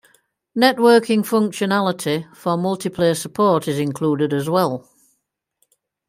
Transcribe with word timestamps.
Networking 0.57 1.19
functionality 1.21 2.25
for 2.35 2.57
multiplayer 2.57 3.15
support 3.15 3.67
is 3.67 3.77
included 3.77 4.33
as 4.33 4.49
well. 4.49 4.89